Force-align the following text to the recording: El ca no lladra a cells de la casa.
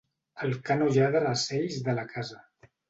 El 0.45 0.55
ca 0.69 0.77
no 0.79 0.87
lladra 0.95 1.21
a 1.33 1.37
cells 1.45 1.81
de 1.91 1.99
la 2.01 2.11
casa. 2.17 2.45